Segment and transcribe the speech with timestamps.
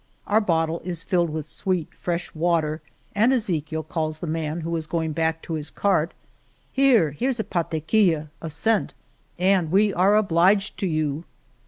[0.25, 2.81] Our bottle is filled with sweet fresh water,
[3.13, 6.15] and Ezechiel calls the man, who is going back to his cart:
[6.73, 8.95] Here, here's a pataquilla" (a cent),"
[9.37, 11.25] and we are obliged to you."